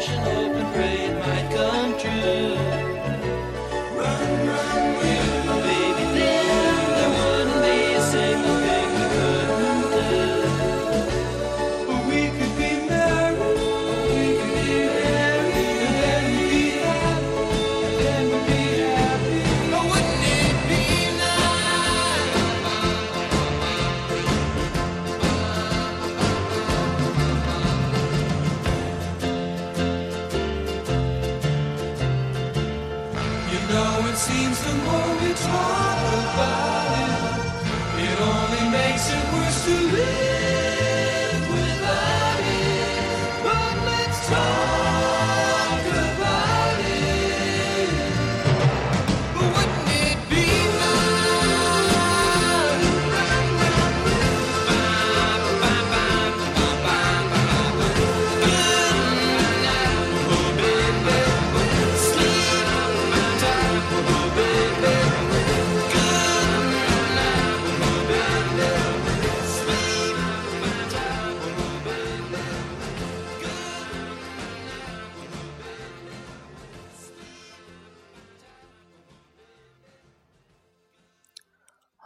[0.00, 1.17] station, and pray.
[34.18, 35.17] seems to move.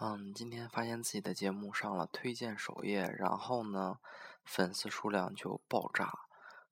[0.04, 4.00] 嗯，今天发现自己的节目上了推荐首页，然后呢，
[4.44, 6.06] 粉丝数量就爆炸，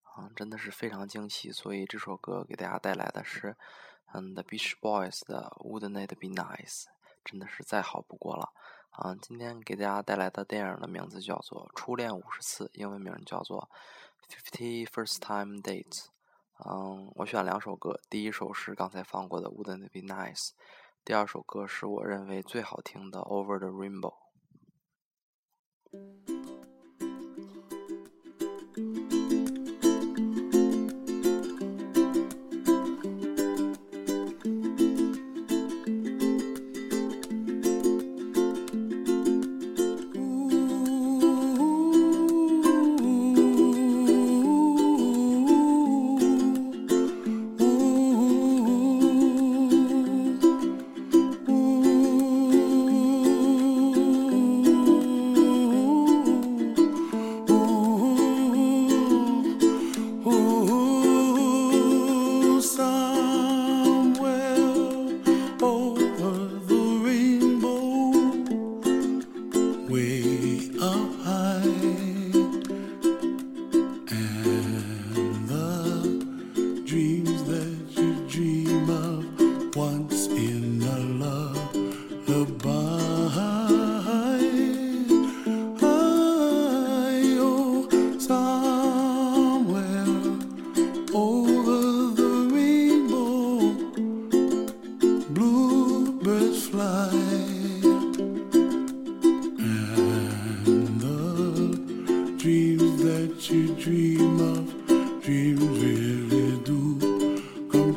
[0.02, 1.52] 啊，真的是非常惊喜。
[1.52, 3.56] 所以这首歌给大家带来的是，
[4.12, 6.86] 嗯，The Beach Boys 的 Wouldn't It Be Nice，
[7.24, 8.50] 真的是再好不过了。
[8.90, 13.70] 啊，今天给大家带来的电影的名字叫做《初恋五十次》，英文名叫做
[14.34, 16.06] 《Fifty First Time Dates》。
[16.68, 20.48] 嗯，我选两首歌，第一首是刚才放过的《Wouldn't It Be Nice》。
[21.02, 24.14] 第二首歌是我认为最好听的《Over the Rainbow》。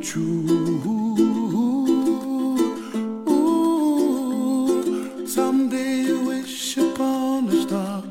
[0.04, 0.44] true.
[5.26, 8.04] Someday you wish upon a star,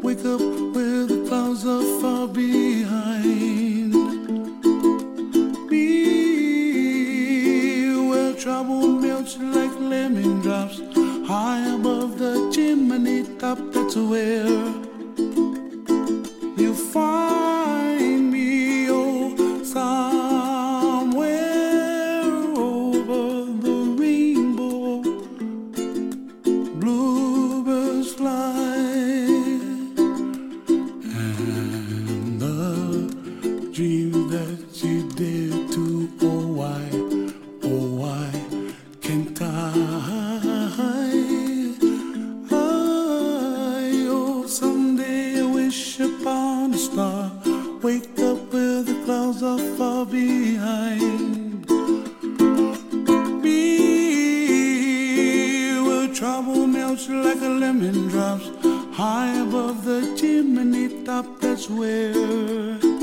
[0.00, 0.40] wake up
[0.74, 3.94] where the clouds are far behind.
[5.70, 5.90] Me,
[8.08, 10.80] where trouble melts like lemon drops,
[11.26, 13.58] high above the chimney top.
[13.72, 14.29] That's where.
[33.80, 36.82] Dreams that you dare to, oh, why,
[37.62, 38.30] oh, why
[39.00, 39.72] can't I?
[42.50, 42.62] I,
[44.18, 47.32] oh, someday I wish upon a star.
[47.80, 51.66] Wake up where the clouds are far behind.
[53.42, 53.80] Be
[55.86, 58.50] where trouble melts like a lemon drops
[58.94, 61.40] high above the chimney top.
[61.40, 62.99] That's where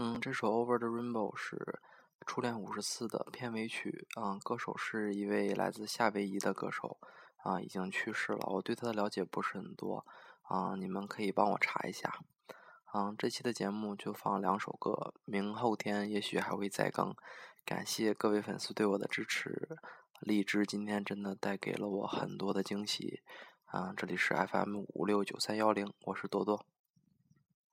[0.00, 1.56] 嗯，这首《Over the Rainbow》是
[2.24, 4.06] 《初恋五十次》的片尾曲。
[4.16, 6.98] 嗯，歌手是一位来自夏威夷的歌手，
[7.38, 8.46] 啊，已经去世了。
[8.46, 10.06] 我对他的了解不是很多，
[10.42, 12.20] 啊，你们可以帮我查一下。
[12.94, 17.12] 嗯，这期的节目就放两首歌，明后天也许还会再更。
[17.64, 19.80] 感谢各位粉丝对我的支持，
[20.20, 23.20] 荔枝今天真的带给了我很多的惊喜。
[23.64, 26.64] 啊，这里是 FM 五六九三幺零，我是多多。